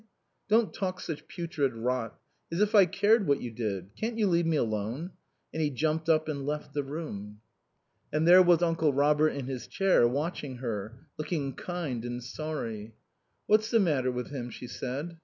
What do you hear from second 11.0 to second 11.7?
looking